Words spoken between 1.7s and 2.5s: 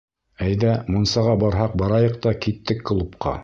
барайыҡ та,